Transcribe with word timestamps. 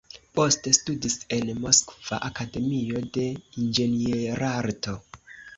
Poste 0.37 0.71
studis 0.77 1.17
en 1.37 1.51
Moskva 1.65 2.19
Akademio 2.29 3.05
de 3.19 3.27
Inĝenierarto. 3.65 4.99